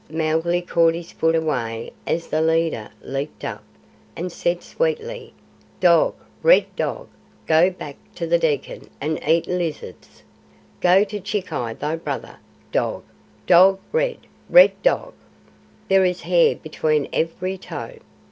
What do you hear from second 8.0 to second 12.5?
to the Dekkan and eat lizards. Go to Chikai thy brother